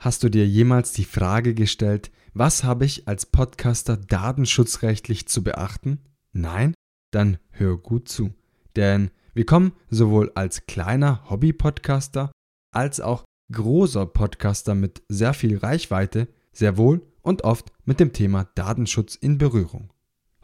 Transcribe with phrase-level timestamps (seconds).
[0.00, 5.98] Hast du dir jemals die Frage gestellt, was habe ich als Podcaster datenschutzrechtlich zu beachten?
[6.32, 6.72] Nein?
[7.10, 8.32] Dann hör gut zu.
[8.76, 12.32] Denn wir kommen sowohl als kleiner Hobby-Podcaster
[12.72, 18.44] als auch großer Podcaster mit sehr viel Reichweite sehr wohl und oft mit dem Thema
[18.54, 19.92] Datenschutz in Berührung.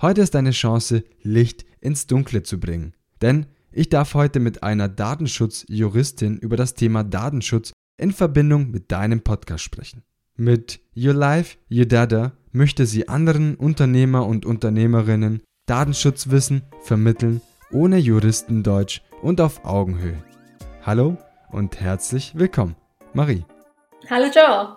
[0.03, 2.93] Heute ist deine Chance, Licht ins Dunkle zu bringen.
[3.23, 9.23] Denn ich darf heute mit einer Datenschutzjuristin über das Thema Datenschutz in Verbindung mit deinem
[9.23, 10.03] Podcast sprechen.
[10.37, 17.41] Mit Your Life, Your Data möchte sie anderen Unternehmer und Unternehmerinnen Datenschutzwissen vermitteln,
[17.73, 20.23] ohne Juristendeutsch und auf Augenhöhe.
[20.83, 21.17] Hallo
[21.51, 22.77] und herzlich willkommen,
[23.15, 23.45] Marie.
[24.11, 24.77] Hallo Joe.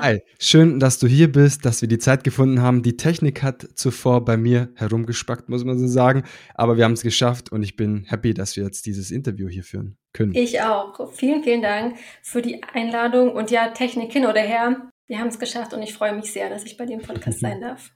[0.00, 2.82] Hi, schön, dass du hier bist, dass wir die Zeit gefunden haben.
[2.82, 6.22] Die Technik hat zuvor bei mir herumgespackt, muss man so sagen,
[6.54, 9.64] aber wir haben es geschafft und ich bin happy, dass wir jetzt dieses Interview hier
[9.64, 10.34] führen können.
[10.34, 11.12] Ich auch.
[11.12, 14.90] Vielen, vielen Dank für die Einladung und ja, Technik hin oder her.
[15.06, 17.60] Wir haben es geschafft und ich freue mich sehr, dass ich bei dem Podcast sein
[17.62, 17.90] darf.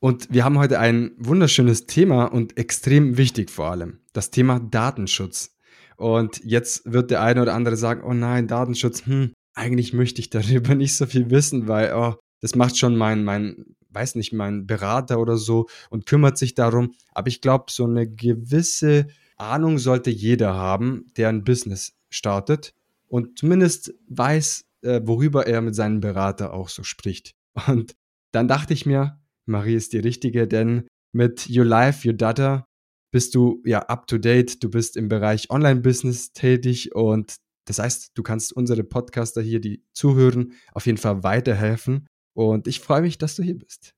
[0.00, 5.56] Und wir haben heute ein wunderschönes Thema und extrem wichtig vor allem, das Thema Datenschutz.
[5.96, 10.30] Und jetzt wird der eine oder andere sagen, oh nein, Datenschutz, hm, eigentlich möchte ich
[10.30, 14.66] darüber nicht so viel wissen, weil oh, das macht schon mein, mein, weiß nicht, mein
[14.66, 16.94] Berater oder so und kümmert sich darum.
[17.12, 19.08] Aber ich glaube, so eine gewisse
[19.38, 22.74] Ahnung sollte jeder haben, der ein Business startet
[23.06, 27.34] und zumindest weiß, äh, worüber er mit seinem Berater auch so spricht.
[27.66, 27.94] Und
[28.32, 32.64] dann dachte ich mir, Marie ist die richtige, denn mit Your Life, Your Data
[33.10, 38.12] bist du ja up to date, du bist im Bereich Online-Business tätig und das heißt,
[38.14, 42.06] du kannst unsere Podcaster hier, die zuhören, auf jeden Fall weiterhelfen.
[42.34, 43.94] Und ich freue mich, dass du hier bist.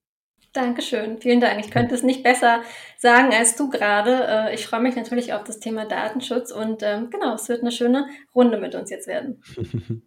[0.52, 1.64] Dankeschön, vielen Dank.
[1.64, 2.62] Ich könnte es nicht besser
[2.98, 4.26] sagen als du gerade.
[4.26, 7.70] Äh, ich freue mich natürlich auf das Thema Datenschutz und ähm, genau, es wird eine
[7.70, 9.42] schöne Runde mit uns jetzt werden.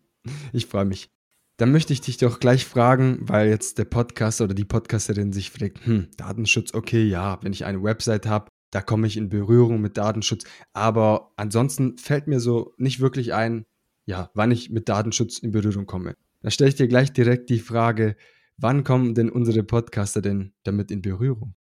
[0.54, 1.10] ich freue mich.
[1.58, 5.52] Dann möchte ich dich doch gleich fragen, weil jetzt der Podcaster oder die Podcasterin sich
[5.52, 9.80] fragt, hm, Datenschutz, okay, ja, wenn ich eine Website habe, da komme ich in Berührung
[9.80, 10.44] mit Datenschutz.
[10.74, 13.66] Aber ansonsten fällt mir so nicht wirklich ein,
[14.06, 16.16] ja, wann ich mit Datenschutz in Berührung komme.
[16.42, 18.18] Da stelle ich dir gleich direkt die Frage,
[18.64, 21.54] wann kommen denn unsere Podcaster denn damit in Berührung?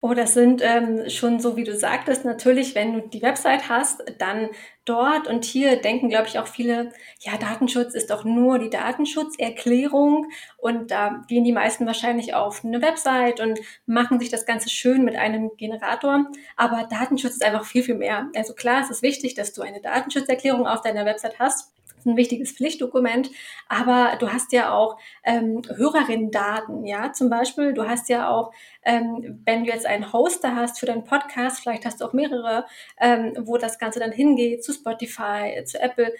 [0.00, 4.04] Oh, das sind ähm, schon so, wie du sagtest, natürlich, wenn du die Website hast,
[4.18, 4.48] dann
[4.84, 10.28] dort und hier denken, glaube ich, auch viele, ja, Datenschutz ist doch nur die Datenschutzerklärung
[10.56, 15.04] und da gehen die meisten wahrscheinlich auf eine Website und machen sich das Ganze schön
[15.04, 16.26] mit einem Generator.
[16.56, 18.30] Aber Datenschutz ist einfach viel, viel mehr.
[18.36, 21.72] Also klar, es ist wichtig, dass du eine Datenschutzerklärung auf deiner Website hast
[22.08, 23.30] ein wichtiges Pflichtdokument,
[23.68, 28.52] aber du hast ja auch ähm, Hörerinnendaten, ja, zum Beispiel, du hast ja auch,
[28.82, 32.66] ähm, wenn du jetzt einen Hoster hast für deinen Podcast, vielleicht hast du auch mehrere,
[32.98, 36.12] ähm, wo das Ganze dann hingeht, zu Spotify, zu Apple,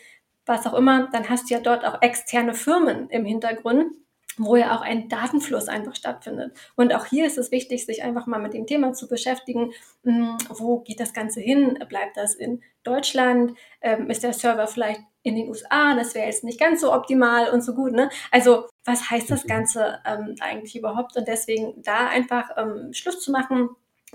[0.46, 3.92] was auch immer, dann hast du ja dort auch externe Firmen im Hintergrund
[4.38, 6.56] wo ja auch ein Datenfluss einfach stattfindet.
[6.76, 9.72] Und auch hier ist es wichtig, sich einfach mal mit dem Thema zu beschäftigen.
[10.04, 11.78] Hm, wo geht das Ganze hin?
[11.88, 13.54] Bleibt das in Deutschland?
[13.80, 15.94] Ähm, ist der Server vielleicht in den USA?
[15.94, 17.92] Das wäre jetzt nicht ganz so optimal und so gut.
[17.92, 18.10] Ne?
[18.30, 19.48] Also was heißt das mhm.
[19.48, 21.16] Ganze ähm, eigentlich überhaupt?
[21.16, 23.70] Und deswegen da einfach ähm, Schluss zu machen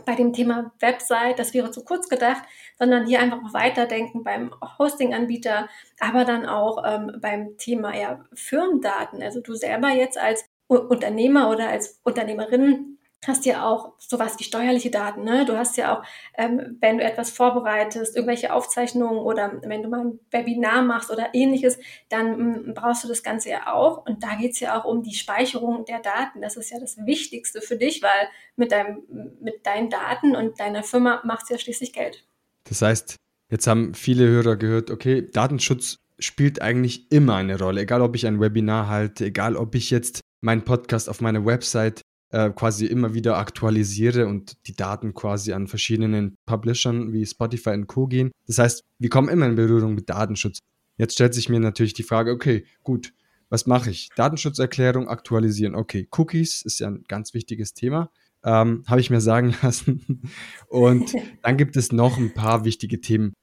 [0.06, 2.42] bei dem Thema Website, das wäre zu kurz gedacht,
[2.80, 5.70] sondern hier einfach weiterdenken beim Hosting-Anbieter,
[6.00, 9.22] aber dann auch ähm, beim Thema ja, Firmendaten.
[9.22, 12.98] Also du selber jetzt als Unternehmer oder als Unternehmerin
[13.28, 15.24] hast ja auch sowas wie steuerliche Daten.
[15.24, 15.46] Ne?
[15.46, 16.04] Du hast ja auch,
[16.38, 21.34] ähm, wenn du etwas vorbereitest, irgendwelche Aufzeichnungen oder wenn du mal ein Webinar machst oder
[21.34, 21.78] ähnliches,
[22.10, 24.06] dann mm, brauchst du das Ganze ja auch.
[24.06, 26.42] Und da geht es ja auch um die Speicherung der Daten.
[26.42, 29.04] Das ist ja das Wichtigste für dich, weil mit, deinem,
[29.42, 32.26] mit deinen Daten und deiner Firma macht es ja schließlich Geld.
[32.66, 33.18] Das heißt,
[33.50, 38.26] jetzt haben viele Hörer gehört, okay, Datenschutz spielt eigentlich immer eine Rolle, egal ob ich
[38.26, 42.02] ein Webinar halte, egal ob ich jetzt meinen Podcast auf meiner Website
[42.34, 47.86] äh, quasi immer wieder aktualisiere und die Daten quasi an verschiedenen Publishern wie Spotify und
[47.86, 48.08] Co.
[48.08, 48.32] gehen.
[48.48, 50.58] Das heißt, wir kommen immer in Berührung mit Datenschutz.
[50.98, 53.14] Jetzt stellt sich mir natürlich die Frage, okay, gut,
[53.50, 54.10] was mache ich?
[54.16, 55.76] Datenschutzerklärung aktualisieren.
[55.76, 58.10] Okay, Cookies ist ja ein ganz wichtiges Thema.
[58.44, 60.24] Ähm, Habe ich mir sagen lassen.
[60.68, 61.14] Und
[61.44, 63.34] dann gibt es noch ein paar wichtige Themen.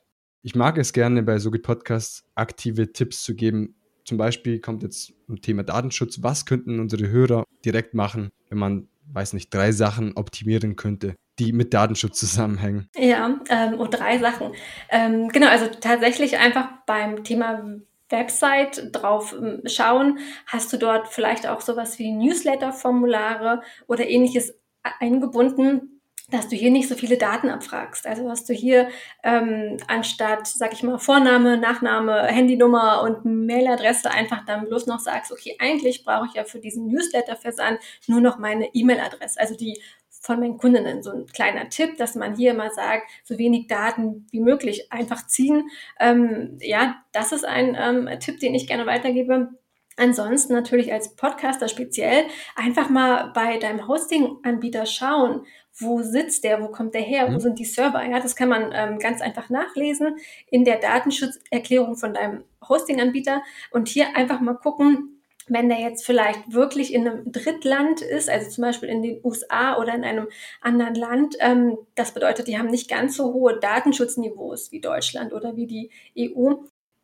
[0.42, 5.12] Ich mag es gerne bei Sogit Podcasts aktive Tipps zu geben, zum Beispiel kommt jetzt
[5.28, 6.22] ein Thema Datenschutz.
[6.22, 11.52] Was könnten unsere Hörer direkt machen, wenn man, weiß nicht, drei Sachen optimieren könnte, die
[11.52, 12.88] mit Datenschutz zusammenhängen?
[12.96, 14.52] Ja, ähm, und drei Sachen.
[14.88, 17.80] Ähm, genau, also tatsächlich einfach beim Thema
[18.10, 20.18] Website drauf ähm, schauen.
[20.46, 25.99] Hast du dort vielleicht auch sowas wie Newsletter-Formulare oder ähnliches eingebunden?
[26.30, 28.06] Dass du hier nicht so viele Daten abfragst.
[28.06, 28.88] Also dass du hier
[29.22, 35.32] ähm, anstatt, sag ich mal, Vorname, Nachname, Handynummer und Mailadresse einfach dann bloß noch sagst,
[35.32, 39.80] okay, eigentlich brauche ich ja für diesen Newsletter-Versand nur noch meine E-Mail-Adresse, also die
[40.20, 41.02] von meinen Kundinnen.
[41.02, 45.26] So ein kleiner Tipp, dass man hier mal sagt, so wenig Daten wie möglich einfach
[45.26, 45.70] ziehen.
[45.98, 49.48] Ähm, ja, das ist ein ähm, Tipp, den ich gerne weitergebe.
[49.96, 52.24] Ansonsten natürlich als Podcaster speziell
[52.56, 55.44] einfach mal bei deinem Hosting-Anbieter schauen,
[55.80, 57.40] wo sitzt der, wo kommt der her, wo mhm.
[57.40, 58.04] sind die Server.
[58.04, 60.16] Ja, das kann man ähm, ganz einfach nachlesen
[60.50, 66.52] in der Datenschutzerklärung von deinem Hosting-Anbieter und hier einfach mal gucken, wenn der jetzt vielleicht
[66.52, 70.28] wirklich in einem Drittland ist, also zum Beispiel in den USA oder in einem
[70.60, 75.56] anderen Land, ähm, das bedeutet, die haben nicht ganz so hohe Datenschutzniveaus wie Deutschland oder
[75.56, 76.54] wie die EU,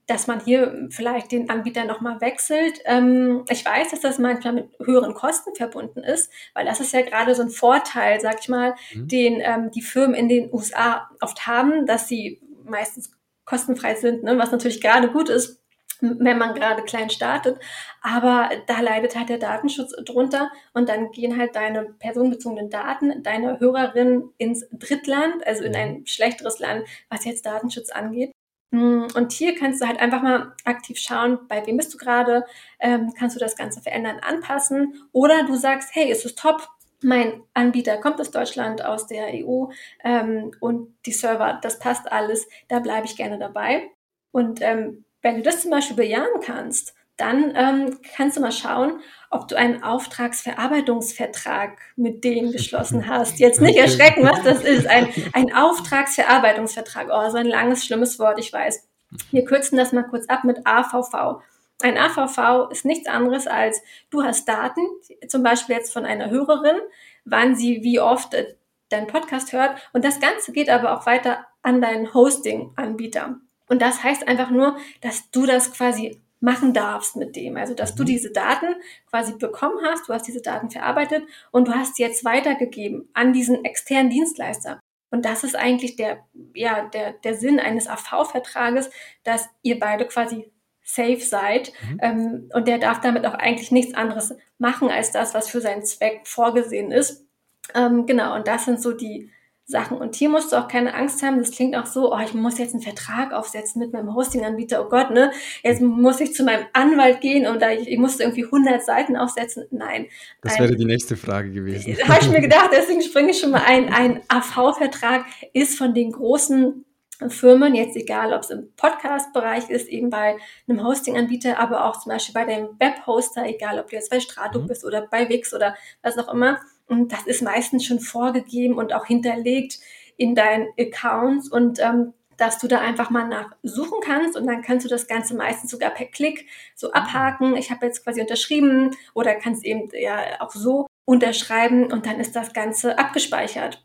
[0.06, 2.80] dass man hier vielleicht den Anbieter nochmal wechselt.
[2.84, 7.02] Ähm, ich weiß, dass das manchmal mit höheren Kosten verbunden ist, weil das ist ja
[7.02, 9.08] gerade so ein Vorteil, sag ich mal, mhm.
[9.08, 13.12] den ähm, die Firmen in den USA oft haben, dass sie meistens
[13.44, 14.38] kostenfrei sind, ne?
[14.38, 15.62] was natürlich gerade gut ist,
[16.00, 17.58] wenn man gerade klein startet.
[18.02, 23.58] Aber da leidet halt der Datenschutz drunter und dann gehen halt deine personenbezogenen Daten deiner
[23.58, 25.78] Hörerin ins Drittland, also in mhm.
[25.78, 28.32] ein schlechteres Land, was jetzt Datenschutz angeht.
[28.70, 32.44] Mm, und hier kannst du halt einfach mal aktiv schauen, bei wem bist du gerade,
[32.80, 34.94] ähm, kannst du das Ganze verändern, anpassen?
[35.12, 36.68] Oder du sagst, hey, ist es top,
[37.02, 39.66] mein Anbieter kommt aus Deutschland, aus der EU
[40.02, 43.90] ähm, und die Server, das passt alles, da bleibe ich gerne dabei.
[44.32, 49.00] Und ähm, wenn du das zum Beispiel bejahen kannst, dann ähm, kannst du mal schauen,
[49.30, 53.38] ob du einen Auftragsverarbeitungsvertrag mit denen geschlossen hast.
[53.38, 54.86] Jetzt nicht erschrecken, was das ist.
[54.86, 57.08] Ein, ein Auftragsverarbeitungsvertrag.
[57.10, 58.86] Oh, so ein langes, schlimmes Wort, ich weiß.
[59.30, 61.40] Wir kürzen das mal kurz ab mit AVV.
[61.82, 64.80] Ein AVV ist nichts anderes als, du hast Daten,
[65.28, 66.76] zum Beispiel jetzt von einer Hörerin,
[67.24, 68.54] wann sie wie oft äh,
[68.88, 69.76] deinen Podcast hört.
[69.92, 73.36] Und das Ganze geht aber auch weiter an deinen Hosting-Anbieter.
[73.68, 77.56] Und das heißt einfach nur, dass du das quasi machen darfst mit dem.
[77.56, 78.06] Also, dass du mhm.
[78.06, 78.76] diese Daten
[79.10, 83.32] quasi bekommen hast, du hast diese Daten verarbeitet und du hast sie jetzt weitergegeben an
[83.32, 84.78] diesen externen Dienstleister.
[85.10, 88.90] Und das ist eigentlich der, ja, der, der Sinn eines AV-Vertrages,
[89.24, 90.52] dass ihr beide quasi
[90.84, 91.72] safe seid.
[91.82, 91.98] Mhm.
[92.00, 95.84] Ähm, und der darf damit auch eigentlich nichts anderes machen als das, was für seinen
[95.84, 97.26] Zweck vorgesehen ist.
[97.74, 99.32] Ähm, genau, und das sind so die,
[99.68, 99.98] Sachen.
[99.98, 101.38] Und hier musst du auch keine Angst haben.
[101.38, 104.84] Das klingt auch so, oh, ich muss jetzt einen Vertrag aufsetzen mit meinem Hosting-Anbieter.
[104.84, 105.32] Oh Gott, ne?
[105.64, 109.16] Jetzt muss ich zu meinem Anwalt gehen und da ich, ich musste irgendwie 100 Seiten
[109.16, 109.66] aufsetzen.
[109.72, 110.06] Nein.
[110.42, 111.96] Das wäre die nächste Frage gewesen.
[112.06, 113.92] Habe ich mir gedacht, deswegen springe ich schon mal ein.
[113.92, 116.84] Ein AV-Vertrag ist von den großen
[117.28, 120.36] Firmen, jetzt egal, ob es im Podcast-Bereich ist, eben bei
[120.68, 124.60] einem Hosting-Anbieter, aber auch zum Beispiel bei dem Web-Hoster, egal ob du jetzt bei Strato
[124.60, 124.66] mhm.
[124.68, 128.92] bist oder bei Wix oder was auch immer und das ist meistens schon vorgegeben und
[128.92, 129.78] auch hinterlegt
[130.16, 134.84] in deinen Accounts und ähm, dass du da einfach mal nachsuchen kannst und dann kannst
[134.84, 137.56] du das Ganze meistens sogar per Klick so abhaken.
[137.56, 142.36] Ich habe jetzt quasi unterschrieben oder kannst eben ja auch so unterschreiben und dann ist
[142.36, 143.82] das Ganze abgespeichert.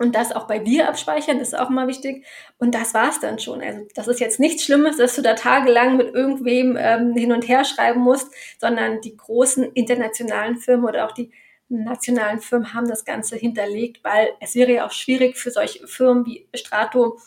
[0.00, 2.24] Und das auch bei dir abspeichern ist auch mal wichtig.
[2.58, 3.60] Und das war's dann schon.
[3.60, 7.48] Also das ist jetzt nichts Schlimmes, dass du da tagelang mit irgendwem ähm, hin und
[7.48, 11.32] her schreiben musst, sondern die großen internationalen Firmen oder auch die
[11.68, 16.24] nationalen Firmen haben das Ganze hinterlegt, weil es wäre ja auch schwierig für solche Firmen
[16.24, 17.18] wie Strato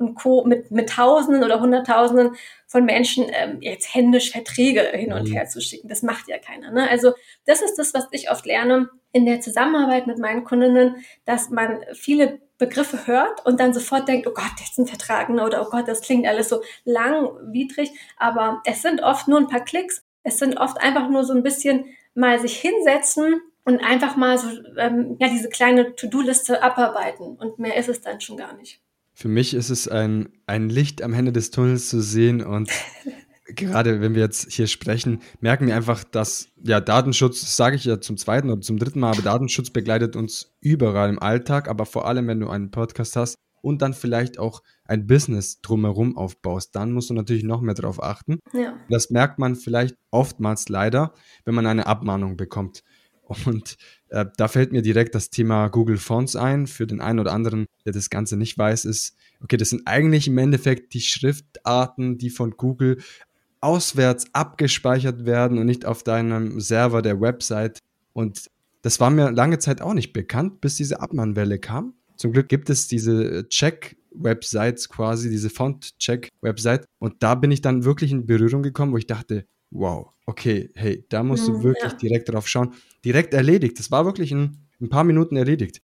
[0.00, 0.44] und Co.
[0.44, 2.34] mit, mit Tausenden oder Hunderttausenden
[2.66, 5.32] von Menschen ähm, jetzt händisch Verträge hin und mhm.
[5.32, 5.88] her zu schicken.
[5.88, 6.70] Das macht ja keiner.
[6.70, 6.88] Ne?
[6.88, 7.12] Also
[7.44, 11.84] das ist das, was ich oft lerne in der Zusammenarbeit mit meinen Kundinnen, dass man
[11.92, 15.44] viele Begriffe hört und dann sofort denkt, oh Gott, jetzt ein Vertrag ne?
[15.44, 17.90] oder oh Gott, das klingt alles so langwidrig.
[18.16, 20.02] Aber es sind oft nur ein paar Klicks.
[20.22, 24.48] Es sind oft einfach nur so ein bisschen mal sich hinsetzen und einfach mal so
[24.78, 27.36] ähm, ja, diese kleine To-Do-Liste abarbeiten.
[27.36, 28.80] Und mehr ist es dann schon gar nicht.
[29.14, 32.70] Für mich ist es ein, ein Licht am Ende des Tunnels zu sehen und
[33.54, 37.84] gerade wenn wir jetzt hier sprechen, merken wir einfach, dass ja Datenschutz, das sage ich
[37.84, 41.86] ja zum zweiten oder zum dritten Mal, aber Datenschutz begleitet uns überall im Alltag, aber
[41.86, 46.74] vor allem, wenn du einen Podcast hast und dann vielleicht auch ein Business drumherum aufbaust,
[46.74, 48.40] dann musst du natürlich noch mehr darauf achten.
[48.52, 48.74] Ja.
[48.88, 51.12] Das merkt man vielleicht oftmals leider,
[51.44, 52.82] wenn man eine Abmahnung bekommt.
[53.46, 53.76] Und
[54.08, 56.66] äh, da fällt mir direkt das Thema Google Fonts ein.
[56.66, 60.26] Für den einen oder anderen, der das Ganze nicht weiß, ist, okay, das sind eigentlich
[60.26, 62.98] im Endeffekt die Schriftarten, die von Google
[63.60, 67.78] auswärts abgespeichert werden und nicht auf deinem Server der Website.
[68.12, 68.50] Und
[68.82, 71.94] das war mir lange Zeit auch nicht bekannt, bis diese Abmahnwelle kam.
[72.16, 76.84] Zum Glück gibt es diese Check-Websites quasi, diese Font-Check-Website.
[76.98, 81.04] Und da bin ich dann wirklich in Berührung gekommen, wo ich dachte, wow, okay, hey,
[81.08, 81.98] da musst du mhm, wirklich ja.
[81.98, 82.74] direkt drauf schauen.
[83.04, 83.78] Direkt erledigt.
[83.78, 85.82] Das war wirklich in ein paar Minuten erledigt.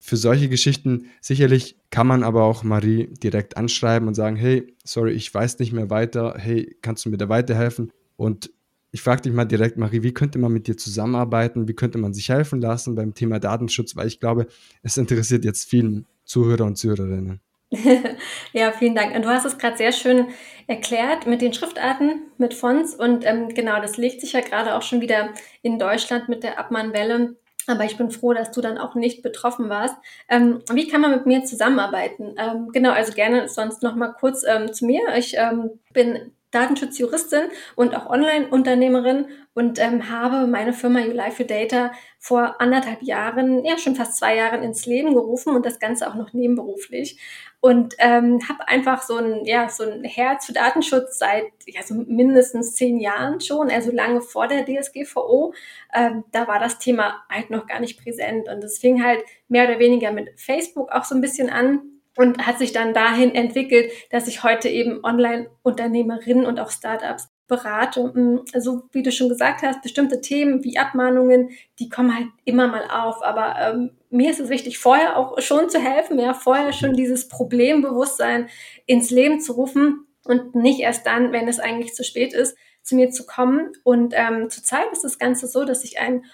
[0.00, 5.12] für solche Geschichten sicherlich kann man aber auch Marie direkt anschreiben und sagen, hey, sorry,
[5.12, 7.92] ich weiß nicht mehr weiter, hey, kannst du mir da weiterhelfen?
[8.16, 8.50] Und
[8.90, 11.68] ich frage dich mal direkt, Marie, wie könnte man mit dir zusammenarbeiten?
[11.68, 13.96] Wie könnte man sich helfen lassen beim Thema Datenschutz?
[13.96, 14.46] Weil ich glaube,
[14.82, 17.40] es interessiert jetzt vielen Zuhörer und Zuhörerinnen.
[18.52, 19.14] ja, vielen Dank.
[19.14, 20.28] Und du hast es gerade sehr schön
[20.66, 22.94] erklärt mit den Schriftarten, mit Fonts.
[22.94, 25.30] Und ähm, genau, das legt sich ja gerade auch schon wieder
[25.62, 27.36] in Deutschland mit der Abmahnwelle.
[27.66, 29.96] Aber ich bin froh, dass du dann auch nicht betroffen warst.
[30.30, 32.34] Ähm, wie kann man mit mir zusammenarbeiten?
[32.38, 35.02] Ähm, genau, also gerne sonst noch mal kurz ähm, zu mir.
[35.16, 37.44] Ich ähm, bin Datenschutzjuristin
[37.76, 43.76] und auch Online-Unternehmerin und ähm, habe meine Firma You Your Data vor anderthalb Jahren, ja
[43.76, 47.18] schon fast zwei Jahren ins Leben gerufen und das Ganze auch noch nebenberuflich
[47.60, 51.94] und ähm, habe einfach so ein ja so ein Herz für Datenschutz seit ja so
[51.94, 55.54] mindestens zehn Jahren schon, also lange vor der DSGVO.
[55.92, 59.68] Ähm, da war das Thema halt noch gar nicht präsent und es fing halt mehr
[59.68, 61.80] oder weniger mit Facebook auch so ein bisschen an
[62.16, 68.12] und hat sich dann dahin entwickelt, dass ich heute eben Online-Unternehmerinnen und auch Startups berate.
[68.14, 72.66] Mm, also wie du schon gesagt hast, bestimmte Themen wie Abmahnungen, die kommen halt immer
[72.68, 73.22] mal auf.
[73.22, 77.28] Aber ähm, mir ist es wichtig, vorher auch schon zu helfen, ja, vorher schon dieses
[77.28, 78.48] Problembewusstsein
[78.86, 82.96] ins Leben zu rufen und nicht erst dann, wenn es eigentlich zu spät ist, zu
[82.96, 83.72] mir zu kommen.
[83.84, 86.24] Und ähm, zurzeit ist das Ganze so, dass ich einen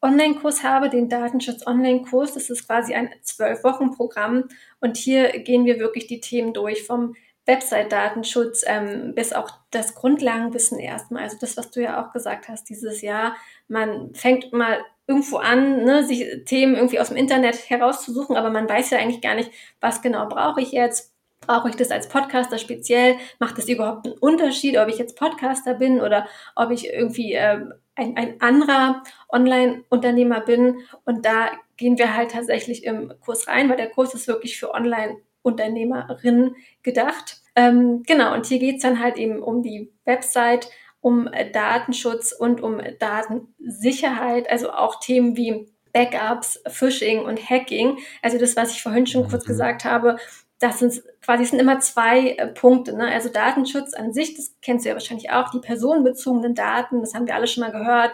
[0.00, 2.34] Online-Kurs habe, den Datenschutz-Online-Kurs.
[2.34, 4.48] Das ist quasi ein Zwölf-Wochen-Programm.
[4.80, 7.14] Und hier gehen wir wirklich die Themen durch vom
[7.46, 11.24] Website-Datenschutz ähm, bis auch das Grundlagenwissen erstmal.
[11.24, 13.36] Also das, was du ja auch gesagt hast dieses Jahr.
[13.68, 18.68] Man fängt mal irgendwo an, ne, sich Themen irgendwie aus dem Internet herauszusuchen, aber man
[18.68, 21.12] weiß ja eigentlich gar nicht, was genau brauche ich jetzt.
[21.46, 23.16] Brauche ich das als Podcaster speziell?
[23.38, 27.60] Macht das überhaupt einen Unterschied, ob ich jetzt Podcaster bin oder ob ich irgendwie äh,
[27.96, 30.78] ein, ein anderer Online-Unternehmer bin.
[31.04, 34.72] Und da gehen wir halt tatsächlich im Kurs rein, weil der Kurs ist wirklich für
[34.72, 37.42] Online-Unternehmerinnen gedacht.
[37.56, 40.68] Ähm, genau, und hier geht's dann halt eben um die Website,
[41.04, 47.98] um Datenschutz und um Datensicherheit, also auch Themen wie Backups, Phishing und Hacking.
[48.22, 49.48] Also das, was ich vorhin schon kurz mhm.
[49.48, 50.16] gesagt habe,
[50.60, 52.96] das sind quasi sind immer zwei äh, Punkte.
[52.96, 53.12] Ne?
[53.12, 57.26] Also Datenschutz an sich, das kennst du ja wahrscheinlich auch, die personenbezogenen Daten, das haben
[57.26, 58.12] wir alle schon mal gehört,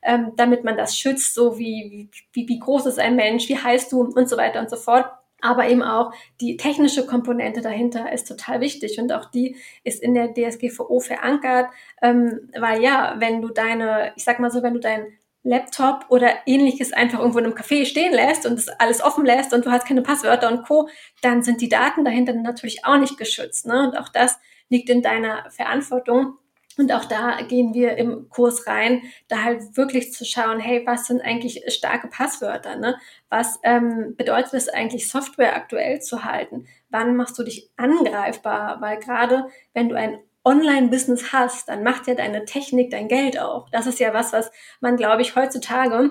[0.00, 3.92] ähm, damit man das schützt, so wie, wie, wie groß ist ein Mensch, wie heißt
[3.92, 5.12] du und so weiter und so fort.
[5.42, 10.14] Aber eben auch die technische Komponente dahinter ist total wichtig und auch die ist in
[10.14, 11.70] der DSGVO verankert,
[12.02, 15.06] ähm, weil ja, wenn du deine, ich sag mal so, wenn du dein
[15.42, 19.54] Laptop oder ähnliches einfach irgendwo in einem Café stehen lässt und es alles offen lässt
[19.54, 20.88] und du hast keine Passwörter und Co.,
[21.22, 23.66] dann sind die Daten dahinter natürlich auch nicht geschützt.
[23.66, 23.88] Ne?
[23.88, 26.36] Und auch das liegt in deiner Verantwortung.
[26.80, 31.06] Und auch da gehen wir im Kurs rein, da halt wirklich zu schauen, hey, was
[31.06, 32.76] sind eigentlich starke Passwörter?
[32.76, 32.96] Ne?
[33.28, 36.66] Was ähm, bedeutet es eigentlich, Software aktuell zu halten?
[36.88, 38.80] Wann machst du dich angreifbar?
[38.80, 39.44] Weil gerade
[39.74, 43.68] wenn du ein Online-Business hast, dann macht ja deine Technik dein Geld auch.
[43.68, 46.10] Das ist ja was, was man, glaube ich, heutzutage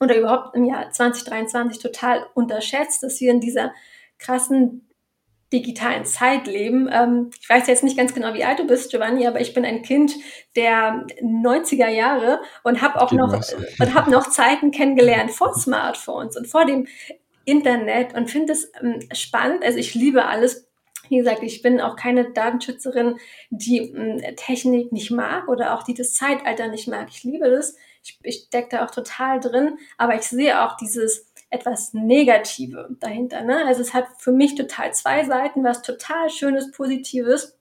[0.00, 3.72] oder überhaupt im Jahr 2023 total unterschätzt, dass wir in dieser
[4.18, 4.86] krassen
[5.52, 6.88] digitalen Zeit leben.
[6.92, 9.64] Ähm, ich weiß jetzt nicht ganz genau, wie alt du bist, Giovanni, aber ich bin
[9.64, 10.14] ein Kind
[10.56, 13.32] der 90er Jahre und habe auch noch
[13.80, 16.86] und habe noch Zeiten kennengelernt vor Smartphones und vor dem
[17.44, 19.64] Internet und finde es ähm, spannend.
[19.64, 20.70] Also ich liebe alles
[21.10, 23.18] wie gesagt, ich bin auch keine Datenschützerin,
[23.50, 27.08] die äh, Technik nicht mag oder auch die das Zeitalter nicht mag.
[27.10, 27.74] Ich liebe das.
[28.02, 33.42] Ich, ich stecke da auch total drin, aber ich sehe auch dieses etwas Negative dahinter.
[33.42, 33.64] Ne?
[33.66, 37.58] Also es hat für mich total zwei Seiten, was total Schönes, Positives.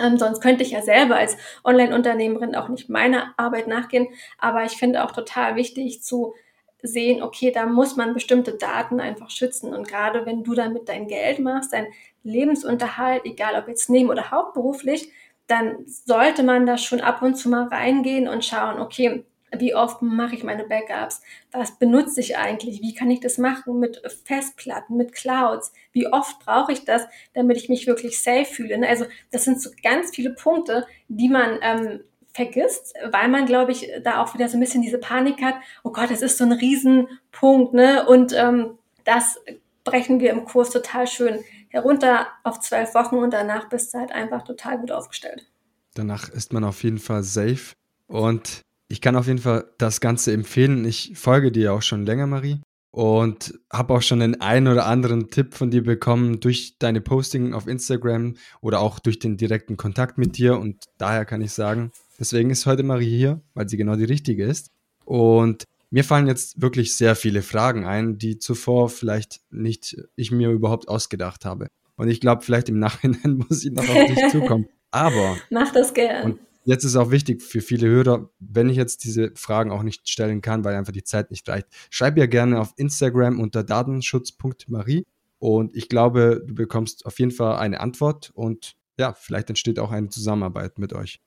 [0.00, 4.08] Ähm, sonst könnte ich ja selber als Online-Unternehmerin auch nicht meiner Arbeit nachgehen.
[4.38, 6.34] Aber ich finde auch total wichtig zu
[6.82, 9.74] sehen, okay, da muss man bestimmte Daten einfach schützen.
[9.74, 11.86] Und gerade wenn du damit dein Geld machst, dein
[12.22, 15.10] Lebensunterhalt, egal ob jetzt neben- oder hauptberuflich,
[15.46, 19.24] dann sollte man da schon ab und zu mal reingehen und schauen, okay,
[19.58, 21.20] wie oft mache ich meine Backups?
[21.50, 22.80] Was benutze ich eigentlich?
[22.80, 25.72] Wie kann ich das machen mit Festplatten, mit Clouds?
[25.92, 27.02] Wie oft brauche ich das,
[27.34, 28.78] damit ich mich wirklich safe fühle?
[28.78, 28.88] Ne?
[28.88, 32.00] Also das sind so ganz viele Punkte, die man ähm,
[32.32, 35.90] vergisst, weil man, glaube ich, da auch wieder so ein bisschen diese Panik hat, oh
[35.90, 38.06] Gott, das ist so ein Riesenpunkt, ne?
[38.06, 39.38] Und ähm, das
[39.84, 44.12] brechen wir im Kurs total schön herunter auf zwölf Wochen und danach bist du halt
[44.12, 45.46] einfach total gut aufgestellt.
[45.94, 47.74] Danach ist man auf jeden Fall safe
[48.06, 50.84] und ich kann auf jeden Fall das Ganze empfehlen.
[50.84, 55.30] Ich folge dir auch schon länger, Marie, und habe auch schon den einen oder anderen
[55.30, 60.18] Tipp von dir bekommen durch deine Posting auf Instagram oder auch durch den direkten Kontakt
[60.18, 60.58] mit dir.
[60.58, 64.44] Und daher kann ich sagen, deswegen ist heute Marie hier, weil sie genau die richtige
[64.44, 64.68] ist.
[65.06, 70.48] Und Mir fallen jetzt wirklich sehr viele Fragen ein, die zuvor vielleicht nicht ich mir
[70.48, 71.68] überhaupt ausgedacht habe.
[71.96, 74.68] Und ich glaube, vielleicht im Nachhinein muss ich noch auf dich zukommen.
[74.90, 75.36] Aber.
[75.50, 76.38] Mach das gern.
[76.64, 80.40] Jetzt ist auch wichtig für viele Hörer, wenn ich jetzt diese Fragen auch nicht stellen
[80.42, 85.04] kann, weil einfach die Zeit nicht reicht, schreib ja gerne auf Instagram unter datenschutz.marie.
[85.38, 89.90] Und ich glaube, du bekommst auf jeden Fall eine Antwort und ja, vielleicht entsteht auch
[89.90, 91.20] eine Zusammenarbeit mit euch.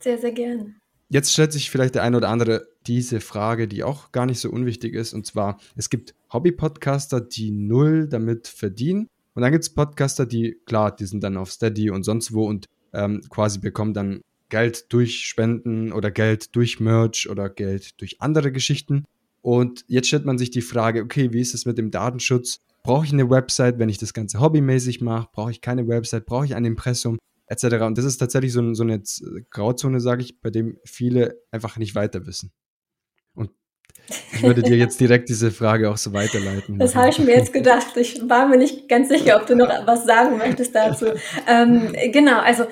[0.00, 0.76] Sehr, sehr gern.
[1.08, 4.50] Jetzt stellt sich vielleicht der eine oder andere diese Frage, die auch gar nicht so
[4.50, 5.14] unwichtig ist.
[5.14, 9.08] Und zwar, es gibt Hobby-Podcaster, die null damit verdienen.
[9.34, 12.46] Und dann gibt es Podcaster, die, klar, die sind dann auf Steady und sonst wo
[12.46, 14.20] und ähm, quasi bekommen dann
[14.52, 19.04] Geld durch Spenden oder Geld durch Merch oder Geld durch andere Geschichten.
[19.40, 22.60] Und jetzt stellt man sich die Frage, okay, wie ist es mit dem Datenschutz?
[22.82, 25.28] Brauche ich eine Website, wenn ich das Ganze hobbymäßig mache?
[25.32, 26.26] Brauche ich keine Website?
[26.26, 27.16] Brauche ich ein Impressum?
[27.46, 27.64] Etc.
[27.64, 29.02] Und das ist tatsächlich so, so eine
[29.48, 32.52] Grauzone, sage ich, bei dem viele einfach nicht weiter wissen.
[33.34, 33.50] Und
[34.34, 36.78] ich würde dir jetzt direkt diese Frage auch so weiterleiten.
[36.78, 37.96] Das habe ich mir jetzt gedacht.
[37.96, 41.06] Ich war mir nicht ganz sicher, ob du noch was sagen möchtest dazu.
[41.48, 42.66] Ähm, genau, also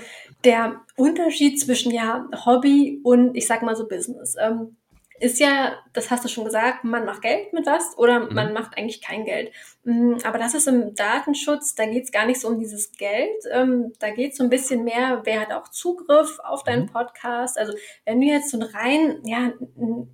[0.45, 4.37] der Unterschied zwischen ja Hobby und ich sag mal so Business.
[4.41, 4.77] Ähm,
[5.21, 8.35] ist ja, das hast du schon gesagt, man macht Geld mit was oder mhm.
[8.35, 9.53] man macht eigentlich kein Geld.
[9.85, 13.45] Mm, aber das ist im Datenschutz, da geht es gar nicht so um dieses Geld.
[13.53, 16.93] Ähm, da geht es so ein bisschen mehr, wer hat auch Zugriff auf deinen mhm.
[16.93, 17.59] Podcast.
[17.59, 17.75] Also
[18.07, 19.53] wenn du jetzt so ein rein, ja,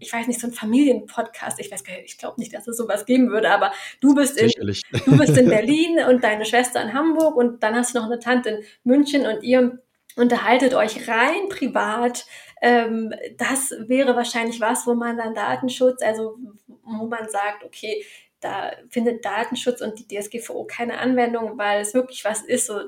[0.01, 2.77] ich weiß nicht, so ein Familienpodcast, ich weiß gar nicht, ich glaube nicht, dass es
[2.77, 6.95] sowas geben würde, aber du bist in, du bist in Berlin und deine Schwester in
[6.95, 9.81] Hamburg und dann hast du noch eine Tante in München und ihr
[10.17, 12.27] unterhaltet euch rein privat
[12.63, 18.05] ähm, das wäre wahrscheinlich was, wo man dann Datenschutz, also wo man sagt, okay,
[18.41, 22.81] da findet Datenschutz und die DSGVO keine Anwendung, weil es wirklich was ist, so,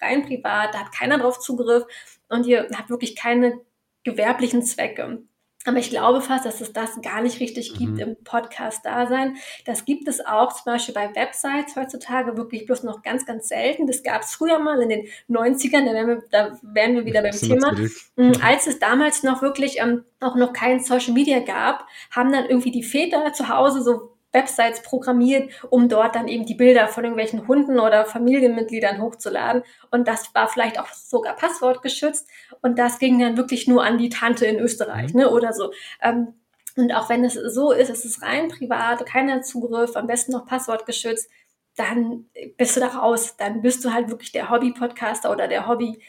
[0.00, 1.84] rein privat, da hat keiner drauf Zugriff
[2.28, 3.60] und ihr habt wirklich keine
[4.04, 5.22] gewerblichen Zwecke.
[5.66, 7.98] Aber ich glaube fast, dass es das gar nicht richtig gibt mhm.
[7.98, 9.36] im Podcast-Dasein.
[9.66, 13.86] Das gibt es auch zum Beispiel bei Websites heutzutage wirklich bloß noch ganz, ganz selten.
[13.86, 17.20] Das gab es früher mal in den 90ern, da wären wir, da wären wir wieder
[17.20, 17.72] beim Thema.
[18.16, 22.46] Mhm, als es damals noch wirklich ähm, auch noch kein Social Media gab, haben dann
[22.46, 27.04] irgendwie die Väter zu Hause so Websites programmiert, um dort dann eben die Bilder von
[27.04, 29.62] irgendwelchen Hunden oder Familienmitgliedern hochzuladen.
[29.90, 32.28] Und das war vielleicht auch sogar passwortgeschützt.
[32.62, 35.20] Und das ging dann wirklich nur an die Tante in Österreich, mhm.
[35.20, 35.72] ne, oder so.
[36.00, 36.34] Ähm,
[36.76, 40.46] und auch wenn es so ist, es ist rein privat, keiner Zugriff, am besten noch
[40.46, 41.28] passwortgeschützt,
[41.76, 43.36] dann bist du da raus.
[43.36, 46.00] Dann bist du halt wirklich der Hobby-Podcaster oder der Hobby-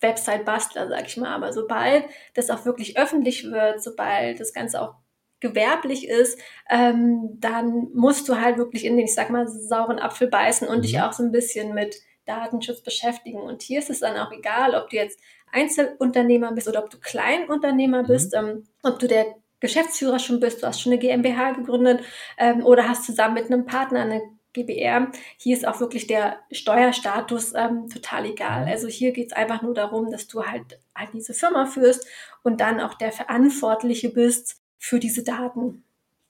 [0.00, 1.34] Website-Bastler, sag ich mal.
[1.34, 2.04] Aber sobald
[2.34, 4.94] das auch wirklich öffentlich wird, sobald das Ganze auch
[5.40, 10.28] gewerblich ist, ähm, dann musst du halt wirklich in den, ich sag mal, sauren Apfel
[10.28, 10.82] beißen und mhm.
[10.82, 11.96] dich auch so ein bisschen mit
[12.26, 13.40] Datenschutz beschäftigen.
[13.40, 15.18] Und hier ist es dann auch egal, ob du jetzt
[15.52, 18.06] Einzelunternehmer bist oder ob du Kleinunternehmer mhm.
[18.06, 22.02] bist, ähm, ob du der Geschäftsführer schon bist, du hast schon eine GmbH gegründet
[22.36, 24.22] ähm, oder hast zusammen mit einem Partner eine
[24.52, 25.10] GBR.
[25.36, 28.62] Hier ist auch wirklich der Steuerstatus ähm, total egal.
[28.62, 28.68] Mhm.
[28.68, 32.06] Also hier geht es einfach nur darum, dass du halt, halt diese Firma führst
[32.42, 35.82] und dann auch der Verantwortliche bist für diese Daten.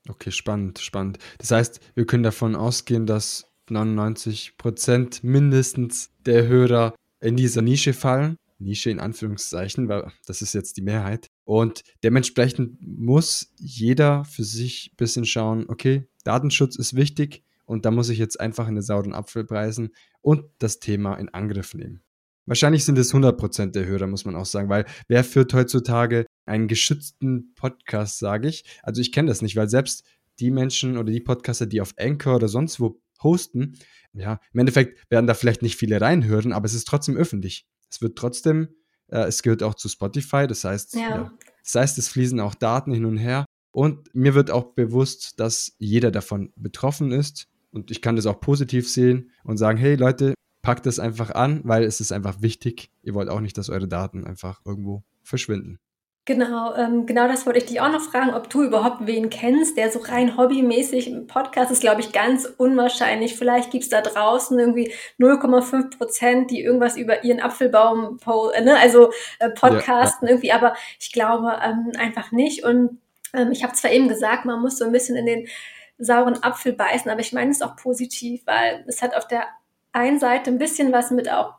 [0.08, 1.18] Okay, spannend, spannend.
[1.38, 7.92] Das heißt, wir können davon ausgehen, dass 99 Prozent mindestens der Hörer in dieser Nische
[7.92, 8.36] fallen.
[8.58, 11.28] Nische in Anführungszeichen, weil das ist jetzt die Mehrheit.
[11.44, 17.90] Und dementsprechend muss jeder für sich ein bisschen schauen, okay, Datenschutz ist wichtig und da
[17.90, 19.90] muss ich jetzt einfach in den sauren Apfel preisen
[20.22, 22.02] und das Thema in Angriff nehmen.
[22.48, 26.66] Wahrscheinlich sind es 100% der Hörer, muss man auch sagen, weil wer führt heutzutage einen
[26.66, 28.64] geschützten Podcast, sage ich?
[28.82, 30.04] Also ich kenne das nicht, weil selbst
[30.40, 33.76] die Menschen oder die Podcaster, die auf Anchor oder sonst wo hosten,
[34.14, 37.66] ja, im Endeffekt werden da vielleicht nicht viele reinhören, aber es ist trotzdem öffentlich.
[37.90, 38.68] Es wird trotzdem,
[39.08, 41.00] äh, es gehört auch zu Spotify, das heißt, ja.
[41.00, 41.32] Ja,
[41.62, 43.44] das heißt, es fließen auch Daten hin und her.
[43.72, 47.46] Und mir wird auch bewusst, dass jeder davon betroffen ist.
[47.70, 50.32] Und ich kann das auch positiv sehen und sagen, hey Leute,
[50.68, 52.90] packt das einfach an, weil es ist einfach wichtig.
[53.02, 55.78] Ihr wollt auch nicht, dass eure Daten einfach irgendwo verschwinden.
[56.26, 59.78] Genau, ähm, genau das wollte ich dich auch noch fragen, ob du überhaupt wen kennst,
[59.78, 63.34] der so rein hobbymäßig im Podcast ist, glaube ich, ganz unwahrscheinlich.
[63.34, 68.18] Vielleicht gibt es da draußen irgendwie 0,5 Prozent, die irgendwas über ihren Apfelbaum,
[68.52, 70.36] äh, ne, also äh, podcasten ja, ja.
[70.36, 72.62] irgendwie, aber ich glaube ähm, einfach nicht.
[72.62, 73.00] Und
[73.32, 75.48] ähm, ich habe zwar eben gesagt, man muss so ein bisschen in den
[75.96, 79.46] sauren Apfel beißen, aber ich meine es auch positiv, weil es hat auf der
[79.92, 81.54] einen Seite ein bisschen was mit auch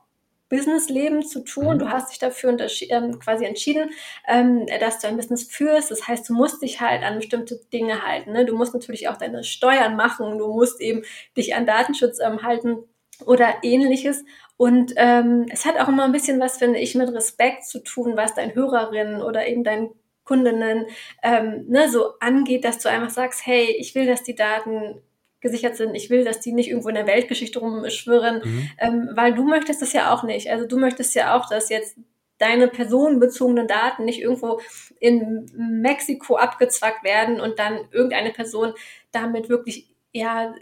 [0.50, 1.76] Businessleben zu tun.
[1.76, 1.80] Mhm.
[1.80, 2.58] Du hast dich dafür
[2.90, 3.92] ähm, quasi entschieden,
[4.28, 5.92] ähm, dass du ein Business führst.
[5.92, 8.34] Das heißt, du musst dich halt an bestimmte Dinge halten.
[8.34, 8.46] Ne?
[8.46, 10.38] Du musst natürlich auch deine Steuern machen.
[10.38, 11.04] Du musst eben
[11.38, 12.78] dich an Datenschutz ähm, halten
[13.26, 14.24] oder ähnliches.
[14.58, 18.18] Und ähm, es hat auch immer ein bisschen was, finde ich, mit Respekt zu tun,
[18.18, 19.92] was dein Hörerinnen oder eben dein
[20.26, 20.86] Kundinnen
[21.24, 25.02] ähm, ne, so angeht, dass du einfach sagst, hey, ich will, dass die Daten
[25.42, 25.96] gesichert sind.
[25.96, 28.70] Ich will, dass die nicht irgendwo in der Weltgeschichte rumschwirren, mhm.
[28.78, 30.50] ähm, weil du möchtest das ja auch nicht.
[30.50, 31.98] Also du möchtest ja auch, dass jetzt
[32.40, 34.62] deine personenbezogenen Daten nicht irgendwo
[35.00, 38.74] in Mexiko abgezwackt werden und dann irgendeine Person
[39.12, 40.54] damit wirklich ja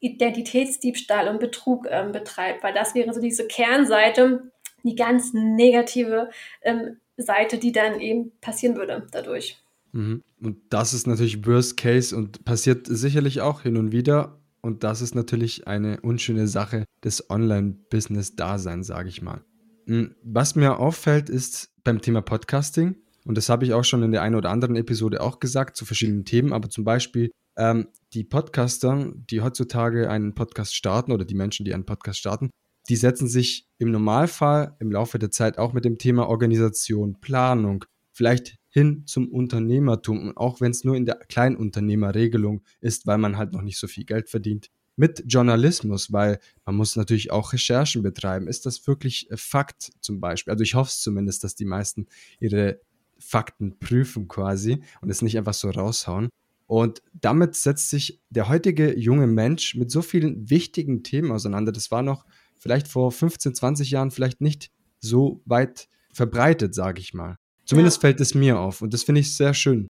[0.00, 4.50] Identitätsdiebstahl und Betrug ähm, betreibt, weil das wäre so diese Kernseite,
[4.82, 6.30] die ganz negative
[6.62, 9.59] ähm, Seite, die dann eben passieren würde dadurch.
[9.92, 10.22] Mhm.
[10.40, 14.40] Und das ist natürlich Worst Case und passiert sicherlich auch hin und wieder.
[14.62, 19.42] Und das ist natürlich eine unschöne Sache des Online-Business-Daseins, sage ich mal.
[19.86, 24.12] Hm, was mir auffällt, ist beim Thema Podcasting, und das habe ich auch schon in
[24.12, 28.24] der einen oder anderen Episode auch gesagt, zu verschiedenen Themen, aber zum Beispiel ähm, die
[28.24, 32.50] Podcaster, die heutzutage einen Podcast starten oder die Menschen, die einen Podcast starten,
[32.88, 37.84] die setzen sich im Normalfall im Laufe der Zeit auch mit dem Thema Organisation, Planung,
[38.20, 43.54] vielleicht hin zum Unternehmertum, auch wenn es nur in der Kleinunternehmerregelung ist, weil man halt
[43.54, 44.68] noch nicht so viel Geld verdient.
[44.94, 48.46] Mit Journalismus, weil man muss natürlich auch Recherchen betreiben.
[48.46, 50.50] Ist das wirklich äh, Fakt zum Beispiel?
[50.50, 52.08] Also ich hoffe es zumindest, dass die meisten
[52.40, 52.82] ihre
[53.18, 56.28] Fakten prüfen quasi und es nicht einfach so raushauen.
[56.66, 61.72] Und damit setzt sich der heutige junge Mensch mit so vielen wichtigen Themen auseinander.
[61.72, 62.26] Das war noch
[62.58, 67.39] vielleicht vor 15, 20 Jahren vielleicht nicht so weit verbreitet, sage ich mal.
[67.70, 68.00] Zumindest ja.
[68.08, 69.88] fällt es mir auf und das finde ich sehr schön.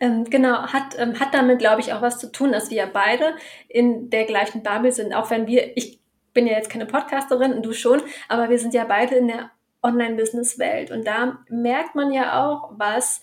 [0.00, 2.86] Ähm, genau, hat, ähm, hat damit, glaube ich, auch was zu tun, dass wir ja
[2.90, 3.34] beide
[3.68, 5.12] in der gleichen Bubble sind.
[5.12, 5.98] Auch wenn wir, ich
[6.32, 9.50] bin ja jetzt keine Podcasterin und du schon, aber wir sind ja beide in der
[9.82, 10.92] Online-Business-Welt.
[10.92, 13.22] Und da merkt man ja auch, was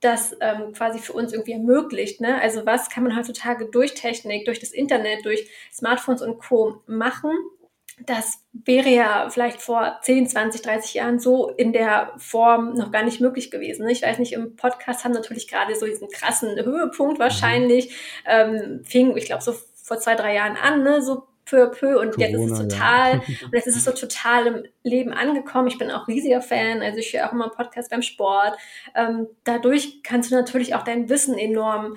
[0.00, 2.20] das ähm, quasi für uns irgendwie ermöglicht.
[2.20, 2.40] Ne?
[2.40, 6.82] Also was kann man heutzutage durch Technik, durch das Internet, durch Smartphones und Co.
[6.86, 7.30] machen,
[8.04, 13.02] das wäre ja vielleicht vor 10, 20, 30 Jahren so in der Form noch gar
[13.02, 13.86] nicht möglich gewesen.
[13.86, 13.92] Ne?
[13.92, 19.16] Ich weiß nicht, im Podcast haben natürlich gerade so diesen krassen Höhepunkt wahrscheinlich, ähm, fing,
[19.16, 21.00] ich glaube, so vor zwei, drei Jahren an, ne?
[21.00, 23.18] so peu peu und Corona, jetzt ist es total, ja.
[23.44, 25.68] und jetzt ist es so total im Leben angekommen.
[25.68, 28.58] Ich bin auch riesiger Fan, also ich höre auch immer Podcast beim Sport.
[28.94, 31.96] Ähm, dadurch kannst du natürlich auch dein Wissen enorm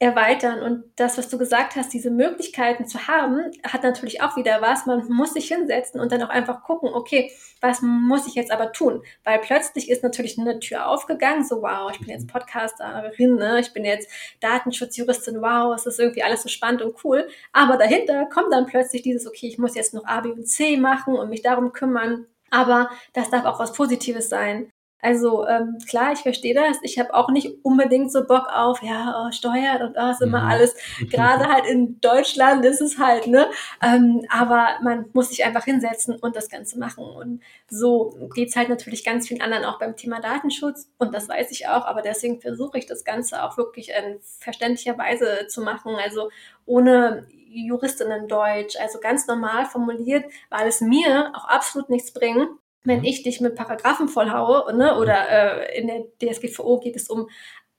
[0.00, 0.62] erweitern.
[0.62, 4.86] Und das, was du gesagt hast, diese Möglichkeiten zu haben, hat natürlich auch wieder was.
[4.86, 8.72] Man muss sich hinsetzen und dann auch einfach gucken, okay, was muss ich jetzt aber
[8.72, 9.02] tun?
[9.24, 12.32] Weil plötzlich ist natürlich eine Tür aufgegangen, so wow, ich bin jetzt mhm.
[12.32, 13.58] Podcasterin, ne?
[13.60, 14.08] ich bin jetzt
[14.40, 17.28] Datenschutzjuristin, wow, es ist irgendwie alles so spannend und cool.
[17.52, 20.76] Aber dahinter kommt dann plötzlich dieses, okay, ich muss jetzt noch A, B und C
[20.76, 22.26] machen und mich darum kümmern.
[22.50, 24.70] Aber das darf auch was Positives sein.
[25.00, 26.78] Also ähm, klar, ich verstehe das.
[26.82, 30.42] Ich habe auch nicht unbedingt so Bock auf, ja, oh, Steuern und oh, ist immer
[30.42, 30.48] mhm.
[30.48, 30.74] alles.
[31.10, 33.46] Gerade halt in Deutschland ist es halt, ne?
[33.80, 37.04] Ähm, aber man muss sich einfach hinsetzen und das Ganze machen.
[37.04, 40.90] Und so geht's halt natürlich ganz vielen anderen auch beim Thema Datenschutz.
[40.98, 44.98] Und das weiß ich auch, aber deswegen versuche ich das Ganze auch wirklich in verständlicher
[44.98, 45.94] Weise zu machen.
[45.94, 46.30] Also
[46.66, 52.48] ohne Juristinnen Deutsch, also ganz normal formuliert, weil es mir auch absolut nichts bringt,
[52.88, 53.04] wenn mhm.
[53.04, 57.28] ich dich mit Paragraphen vollhaue, ne, oder äh, in der DSGVO geht es um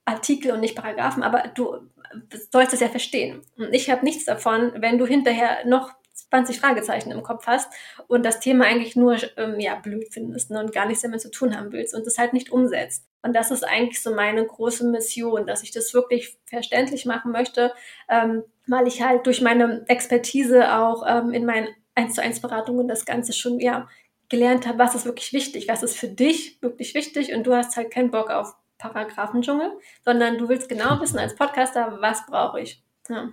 [0.06, 1.78] Artikel und nicht Paragraphen, aber du
[2.52, 3.42] sollst es ja verstehen.
[3.58, 5.92] Und ich habe nichts davon, wenn du hinterher noch
[6.32, 7.72] 20 Fragezeichen im Kopf hast
[8.08, 11.32] und das Thema eigentlich nur ähm, ja, blöd findest ne, und gar nichts damit zu
[11.32, 13.06] tun haben willst und das halt nicht umsetzt.
[13.22, 17.74] Und das ist eigentlich so meine große Mission, dass ich das wirklich verständlich machen möchte,
[18.10, 22.88] ähm, weil ich halt durch meine Expertise auch ähm, in meinen 1 zu 1 Beratungen
[22.88, 23.88] das Ganze schon ja
[24.30, 27.76] gelernt habe, was ist wirklich wichtig, was ist für dich wirklich wichtig und du hast
[27.76, 32.84] halt keinen Bock auf Paragraphendschungel, sondern du willst genau wissen als Podcaster, was brauche ich.
[33.10, 33.30] Ja.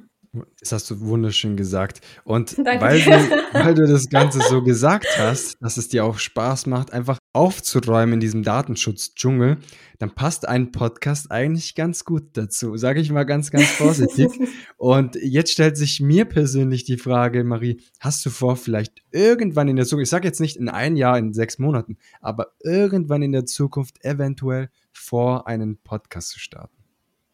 [0.61, 2.01] Das hast du wunderschön gesagt.
[2.25, 3.11] Und weil du,
[3.53, 8.15] weil du das Ganze so gesagt hast, dass es dir auch Spaß macht, einfach aufzuräumen
[8.15, 9.59] in diesem Datenschutzdschungel,
[9.99, 14.31] dann passt ein Podcast eigentlich ganz gut dazu, sage ich mal ganz, ganz vorsichtig.
[14.77, 19.77] Und jetzt stellt sich mir persönlich die Frage, Marie, hast du vor, vielleicht irgendwann in
[19.77, 23.33] der Zukunft, ich sage jetzt nicht in ein Jahr, in sechs Monaten, aber irgendwann in
[23.33, 26.77] der Zukunft eventuell vor, einen Podcast zu starten?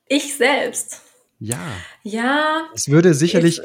[0.09, 1.12] Ich selbst.
[1.43, 1.73] Ja.
[2.05, 2.69] Ja.
[2.73, 3.61] Es würde sicherlich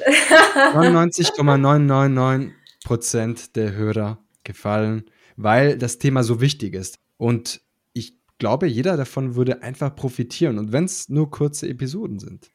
[0.73, 2.51] 99,999
[2.83, 5.03] Prozent der Hörer gefallen,
[5.35, 6.97] weil das Thema so wichtig ist.
[7.17, 7.61] Und
[7.93, 10.57] ich glaube, jeder davon würde einfach profitieren.
[10.57, 12.51] Und wenn es nur kurze Episoden sind.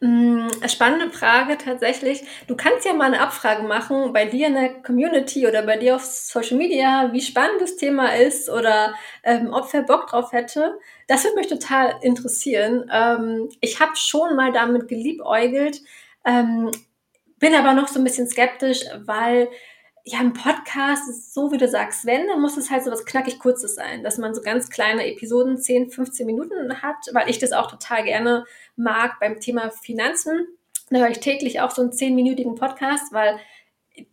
[0.00, 2.24] Mm, spannende Frage tatsächlich.
[2.46, 5.96] Du kannst ja mal eine Abfrage machen bei dir in der Community oder bei dir
[5.96, 10.78] auf Social Media, wie spannend das Thema ist oder ähm, ob wer Bock drauf hätte.
[11.06, 12.90] Das würde mich total interessieren.
[12.92, 15.80] Ähm, ich habe schon mal damit geliebäugelt,
[16.24, 16.70] ähm,
[17.38, 19.48] bin aber noch so ein bisschen skeptisch, weil
[20.06, 23.06] ja, ein Podcast ist so, wie du sagst, wenn, dann muss es halt so was
[23.06, 27.38] knackig Kurzes sein, dass man so ganz kleine Episoden, 10, 15 Minuten hat, weil ich
[27.38, 28.44] das auch total gerne
[28.76, 30.46] mag beim Thema Finanzen.
[30.90, 33.38] Da höre ich täglich auch so einen 10-minütigen Podcast, weil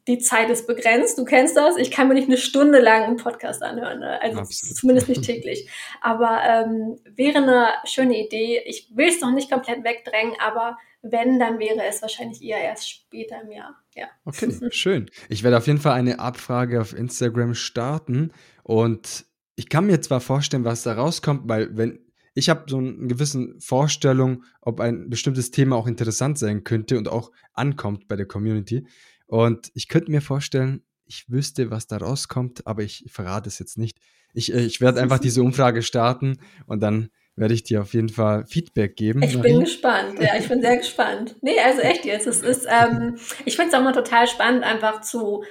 [0.08, 1.76] die Zeit ist begrenzt, du kennst das.
[1.78, 4.22] Ich kann mir nicht eine Stunde lang einen Podcast anhören, ne?
[4.22, 4.78] also Absolut.
[4.78, 5.70] zumindest nicht täglich.
[6.02, 8.62] Aber ähm, wäre eine schöne Idee.
[8.66, 12.90] Ich will es noch nicht komplett wegdrängen, aber wenn, dann wäre es wahrscheinlich eher erst
[12.90, 13.76] später im Jahr.
[13.96, 14.08] Ja.
[14.26, 15.10] Okay, schön.
[15.30, 18.32] Ich werde auf jeden Fall eine Abfrage auf Instagram starten
[18.64, 22.00] und ich kann mir zwar vorstellen, was da rauskommt, weil wenn
[22.34, 27.10] ich habe so eine gewisse Vorstellung, ob ein bestimmtes Thema auch interessant sein könnte und
[27.10, 28.88] auch ankommt bei der Community.
[29.28, 33.78] Und ich könnte mir vorstellen, ich wüsste, was da rauskommt, aber ich verrate es jetzt
[33.78, 33.98] nicht.
[34.34, 38.10] Ich, äh, ich werde einfach diese Umfrage starten und dann werde ich dir auf jeden
[38.10, 39.24] Fall Feedback geben.
[39.24, 39.52] Ich Marie.
[39.52, 41.36] bin gespannt, ja, ich bin sehr gespannt.
[41.42, 42.28] Nee, also echt jetzt.
[42.28, 45.44] Es ist, ähm, ich finde es auch mal total spannend, einfach zu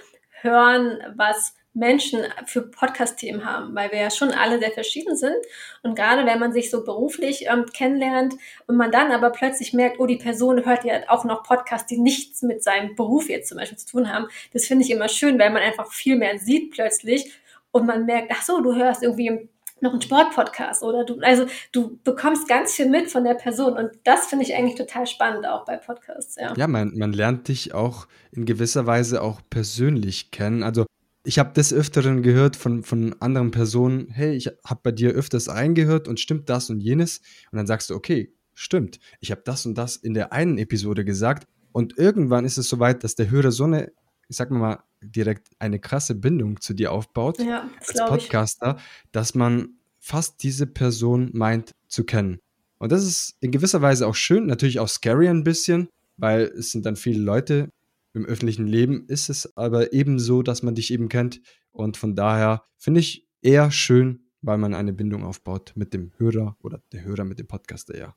[0.43, 5.37] hören, was Menschen für Podcast-Themen haben, weil wir ja schon alle sehr verschieden sind.
[5.83, 8.35] Und gerade wenn man sich so beruflich ähm, kennenlernt
[8.67, 11.99] und man dann aber plötzlich merkt, oh, die Person hört ja auch noch Podcasts, die
[11.99, 15.39] nichts mit seinem Beruf jetzt zum Beispiel zu tun haben, das finde ich immer schön,
[15.39, 17.33] weil man einfach viel mehr sieht plötzlich
[17.71, 19.49] und man merkt, ach so, du hörst irgendwie
[19.81, 23.91] noch einen Sportpodcast oder du, also du bekommst ganz viel mit von der Person und
[24.05, 26.53] das finde ich eigentlich total spannend auch bei Podcasts, ja.
[26.57, 30.63] Ja, man, man lernt dich auch in gewisser Weise auch persönlich kennen.
[30.63, 30.85] Also
[31.23, 35.49] ich habe des Öfteren gehört von, von anderen Personen, hey, ich habe bei dir öfters
[35.49, 37.19] eingehört und stimmt das und jenes.
[37.51, 41.05] Und dann sagst du, okay, stimmt, ich habe das und das in der einen Episode
[41.05, 41.47] gesagt.
[41.73, 43.93] Und irgendwann ist es soweit, dass der Hörer so eine,
[44.29, 49.11] ich sag mal, direkt eine krasse Bindung zu dir aufbaut ja, als Podcaster, ich.
[49.13, 52.41] dass man fast diese Person meint zu kennen.
[52.79, 56.73] Und das ist in gewisser Weise auch schön, natürlich auch scary ein bisschen, weil es
[56.73, 57.69] sind dann viele Leute,
[58.13, 61.41] im öffentlichen Leben ist es aber eben so, dass man dich eben kennt.
[61.71, 66.57] Und von daher finde ich eher schön, weil man eine Bindung aufbaut mit dem Hörer
[66.63, 68.15] oder der Hörer mit dem Podcaster, ja.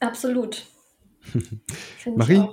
[0.00, 0.66] Absolut.
[2.16, 2.46] Marie,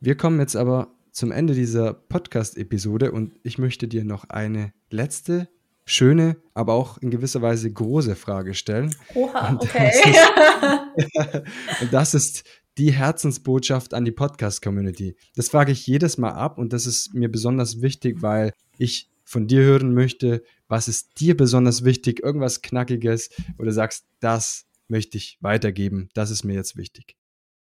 [0.00, 5.48] wir kommen jetzt aber zum Ende dieser Podcast-Episode und ich möchte dir noch eine letzte,
[5.84, 8.94] schöne, aber auch in gewisser Weise große Frage stellen.
[9.14, 9.90] Oha, und okay.
[9.90, 11.42] Ist,
[11.80, 12.44] und das ist
[12.78, 15.16] die Herzensbotschaft an die Podcast-Community?
[15.34, 19.46] Das frage ich jedes Mal ab und das ist mir besonders wichtig, weil ich von
[19.46, 25.38] dir hören möchte, was ist dir besonders wichtig, irgendwas Knackiges, oder sagst, das möchte ich
[25.40, 27.16] weitergeben, das ist mir jetzt wichtig.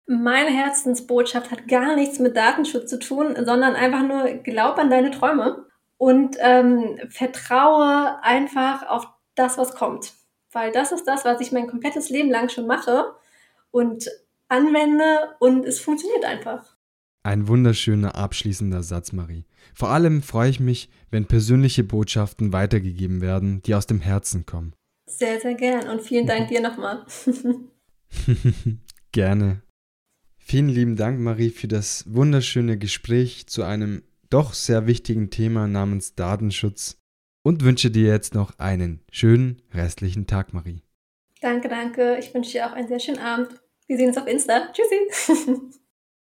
[0.07, 5.11] Meine Herzensbotschaft hat gar nichts mit Datenschutz zu tun, sondern einfach nur glaub an deine
[5.11, 5.65] Träume
[5.97, 10.13] und ähm, vertraue einfach auf das, was kommt.
[10.51, 13.13] Weil das ist das, was ich mein komplettes Leben lang schon mache.
[13.69, 14.09] Und
[14.51, 16.75] anwende und es funktioniert einfach.
[17.23, 19.45] Ein wunderschöner abschließender Satz, Marie.
[19.73, 24.73] Vor allem freue ich mich, wenn persönliche Botschaften weitergegeben werden, die aus dem Herzen kommen.
[25.07, 27.05] Sehr, sehr gern und vielen Dank dir nochmal.
[29.11, 29.61] Gerne.
[30.39, 36.15] Vielen lieben Dank, Marie, für das wunderschöne Gespräch zu einem doch sehr wichtigen Thema namens
[36.15, 36.97] Datenschutz
[37.43, 40.81] und wünsche dir jetzt noch einen schönen restlichen Tag, Marie.
[41.41, 42.17] Danke, danke.
[42.19, 43.60] Ich wünsche dir auch einen sehr schönen Abend.
[43.91, 44.71] Wir sehen uns auf Insta.
[44.71, 45.51] Tschüssi.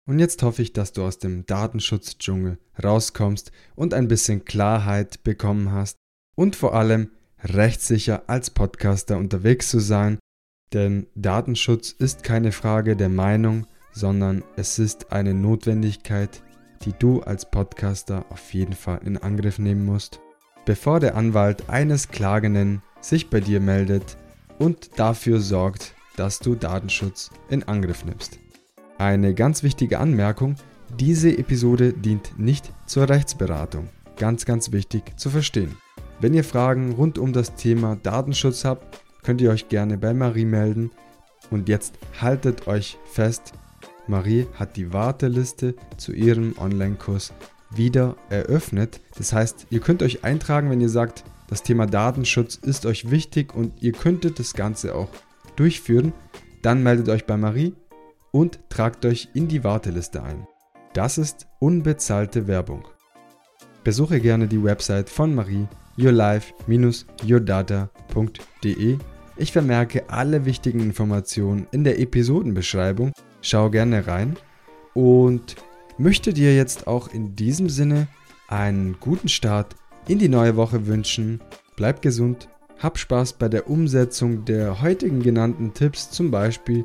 [0.04, 5.70] Und jetzt hoffe ich, dass du aus dem Datenschutzdschungel rauskommst und ein bisschen Klarheit bekommen
[5.70, 5.96] hast
[6.34, 7.12] und vor allem
[7.44, 10.18] rechtssicher als Podcaster unterwegs zu sein,
[10.72, 16.42] denn Datenschutz ist keine Frage der Meinung, sondern es ist eine Notwendigkeit,
[16.82, 20.18] die du als Podcaster auf jeden Fall in Angriff nehmen musst,
[20.64, 24.16] bevor der Anwalt eines Klagenden sich bei dir meldet
[24.58, 28.38] und dafür sorgt, dass du Datenschutz in Angriff nimmst.
[28.98, 30.56] Eine ganz wichtige Anmerkung,
[30.98, 33.88] diese Episode dient nicht zur Rechtsberatung.
[34.18, 35.76] Ganz, ganz wichtig zu verstehen.
[36.20, 40.44] Wenn ihr Fragen rund um das Thema Datenschutz habt, könnt ihr euch gerne bei Marie
[40.44, 40.90] melden.
[41.50, 43.54] Und jetzt haltet euch fest,
[44.06, 47.32] Marie hat die Warteliste zu ihrem Online-Kurs
[47.70, 49.00] wieder eröffnet.
[49.16, 53.54] Das heißt, ihr könnt euch eintragen, wenn ihr sagt, das Thema Datenschutz ist euch wichtig
[53.54, 55.08] und ihr könntet das Ganze auch
[55.60, 56.12] durchführen,
[56.62, 57.74] dann meldet euch bei Marie
[58.32, 60.46] und tragt euch in die Warteliste ein.
[60.94, 62.88] Das ist unbezahlte Werbung.
[63.84, 68.96] Besuche gerne die Website von Marie yourlife-yourdata.de.
[69.36, 73.12] Ich vermerke alle wichtigen Informationen in der Episodenbeschreibung.
[73.42, 74.38] Schau gerne rein
[74.94, 75.56] und
[75.98, 78.08] möchte dir jetzt auch in diesem Sinne
[78.48, 79.76] einen guten Start
[80.08, 81.42] in die neue Woche wünschen.
[81.76, 82.48] Bleib gesund
[82.80, 86.84] hab Spaß bei der Umsetzung der heutigen genannten Tipps, zum Beispiel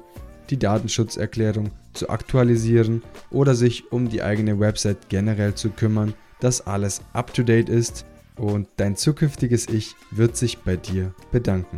[0.49, 7.01] die Datenschutzerklärung zu aktualisieren oder sich um die eigene Website generell zu kümmern, dass alles
[7.13, 8.05] up-to-date ist
[8.35, 11.77] und dein zukünftiges Ich wird sich bei dir bedanken.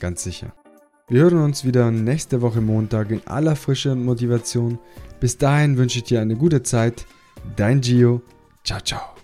[0.00, 0.52] Ganz sicher.
[1.08, 4.78] Wir hören uns wieder nächste Woche Montag in aller Frische und Motivation.
[5.20, 7.06] Bis dahin wünsche ich dir eine gute Zeit.
[7.54, 8.22] Dein Gio.
[8.64, 9.21] Ciao, ciao.